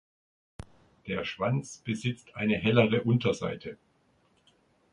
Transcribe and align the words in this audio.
Der 1.05 1.23
Schwanz 1.25 1.77
besitzt 1.77 2.35
eine 2.35 2.55
hellere 2.57 3.03
Unterseite. 3.03 3.77